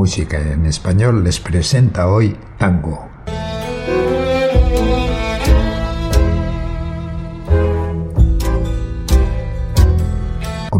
[0.00, 3.09] Música en Español les presenta hoy Tango.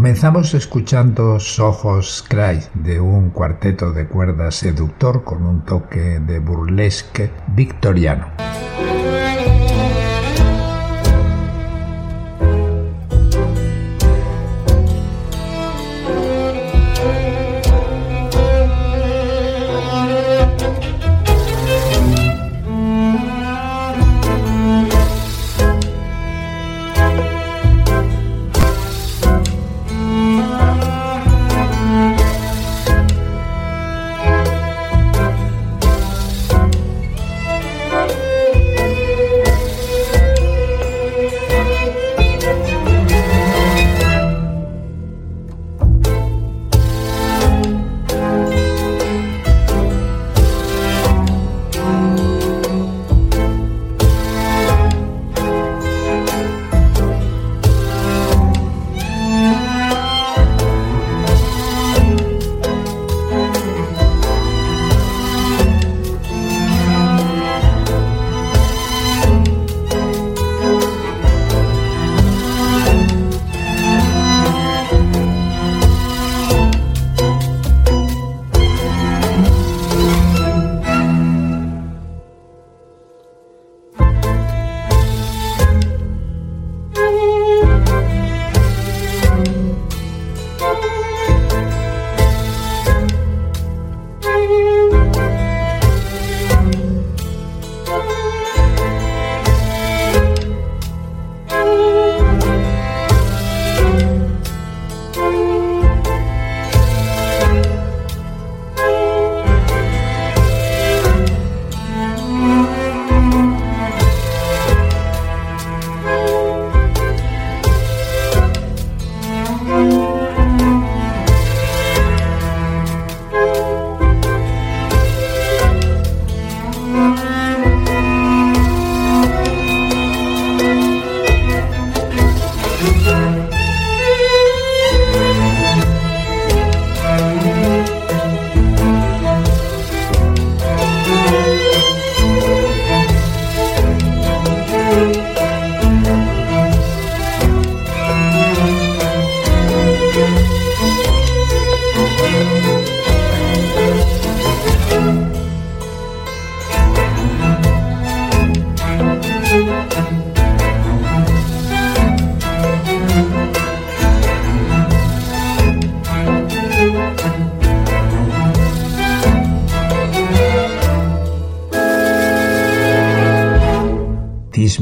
[0.01, 7.31] Comenzamos escuchando Ojos Cry de un cuarteto de cuerdas seductor con un toque de burlesque
[7.49, 8.50] victoriano.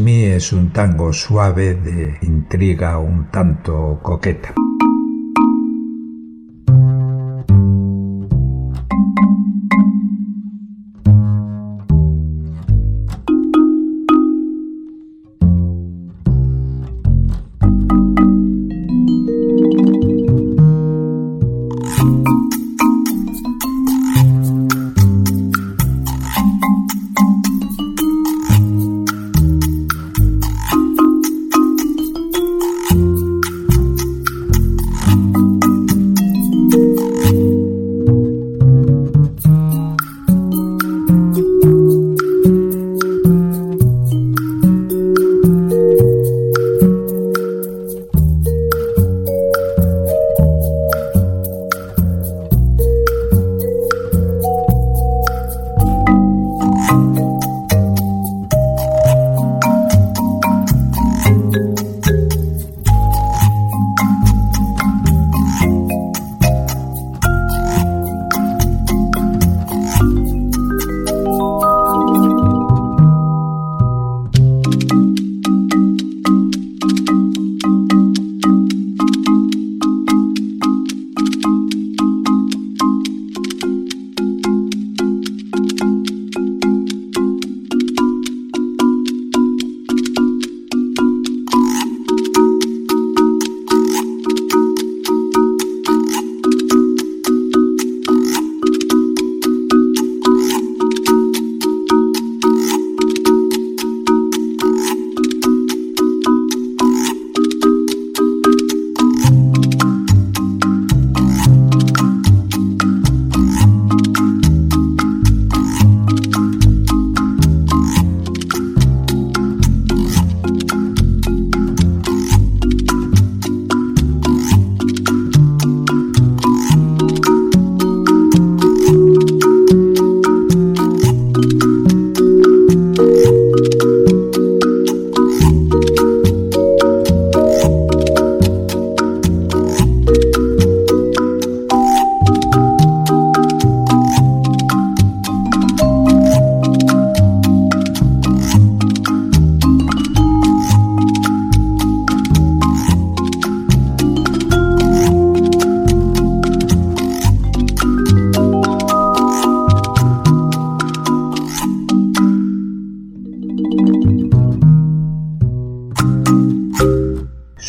[0.06, 4.54] Es un tango suave de intriga un tanto coqueta.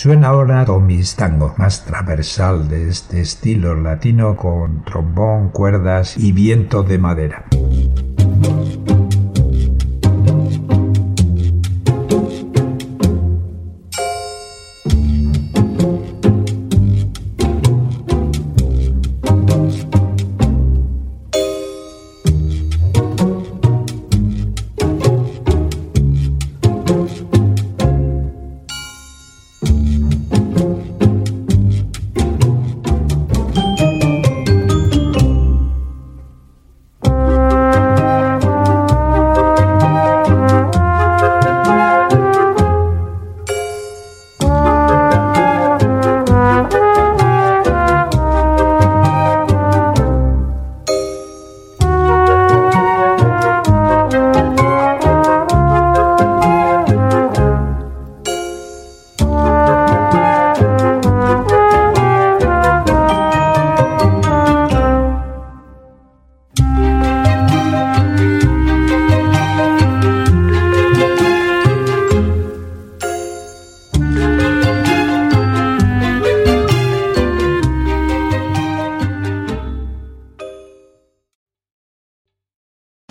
[0.10, 6.82] Suena ahora Tommy's Tango, más transversal de este estilo latino con trombón, cuerdas y viento
[6.82, 7.46] de madera.